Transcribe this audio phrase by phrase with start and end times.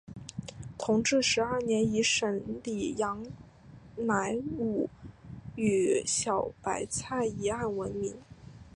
[0.79, 3.23] 同治十二年以审理杨
[3.95, 4.89] 乃武
[5.55, 8.15] 与小白菜一案闻名。